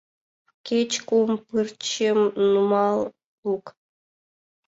Кеч 0.67 0.91
кум 1.07 1.29
пырчым 1.47 2.19
нумал 2.51 2.99
лук. 3.43 3.65